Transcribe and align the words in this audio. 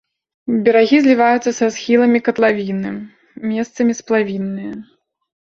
Берагі 0.67 0.97
зліваюцца 1.07 1.51
са 1.59 1.67
схіламі 1.75 2.19
катлавіны, 2.29 2.95
месцамі 3.51 3.93
сплавінныя. 4.01 4.73